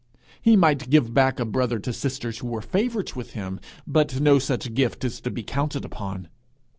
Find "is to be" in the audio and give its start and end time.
5.05-5.43